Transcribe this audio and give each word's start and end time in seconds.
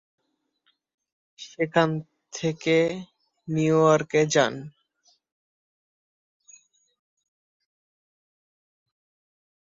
সেখান 1.39 1.89
থেকে 2.33 2.77
নিউ 3.47 3.77
ইয়র্কে 3.83 4.21
যান। 4.33 4.53